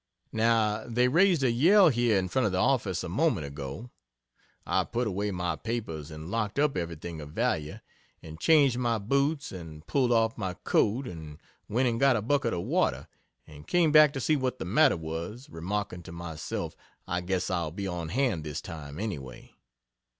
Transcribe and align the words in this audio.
Now 0.31 0.83
they 0.87 1.07
raised 1.07 1.43
a 1.43 1.51
yell 1.51 1.89
here 1.89 2.17
in 2.17 2.27
front 2.27 2.47
of 2.47 2.51
the 2.51 2.57
office 2.57 3.03
a 3.03 3.07
moment 3.07 3.45
ago. 3.45 3.91
I 4.65 4.83
put 4.83 5.05
away 5.05 5.29
my 5.29 5.55
papers, 5.57 6.09
and 6.09 6.31
locked 6.31 6.57
up 6.57 6.75
everything 6.75 7.21
of 7.21 7.33
value, 7.33 7.77
and 8.23 8.39
changed 8.39 8.79
my 8.79 8.97
boots, 8.97 9.51
and 9.51 9.85
pulled 9.85 10.11
off 10.11 10.39
my 10.39 10.55
coat, 10.63 11.07
and 11.07 11.37
went 11.69 11.87
and 11.87 11.99
got 11.99 12.15
a 12.15 12.23
bucket 12.23 12.51
of 12.55 12.63
water, 12.63 13.07
and 13.45 13.67
came 13.67 13.91
back 13.91 14.11
to 14.13 14.19
see 14.19 14.35
what 14.35 14.57
the 14.57 14.65
matter 14.65 14.97
was, 14.97 15.51
remarking 15.51 16.01
to 16.01 16.11
myself, 16.11 16.75
"I 17.07 17.21
guess 17.21 17.51
I'll 17.51 17.69
be 17.69 17.85
on 17.87 18.09
hand 18.09 18.43
this 18.43 18.59
time, 18.59 18.99
any 18.99 19.19
way." 19.19 19.53